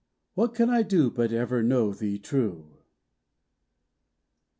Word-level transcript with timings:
What 0.33 0.55
can 0.55 0.71
I 0.71 0.81
do 0.81 1.11
but 1.11 1.31
ever 1.31 1.61
know 1.61 1.93
thee 1.93 2.17
true! 2.17 2.71